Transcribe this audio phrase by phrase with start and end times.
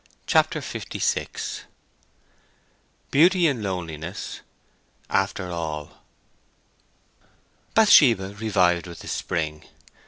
[0.25, 1.61] CHAPTER LVI
[3.11, 6.01] BEAUTY IN LONELINESS—AFTER ALL
[7.75, 9.63] Bathsheba revived with the spring.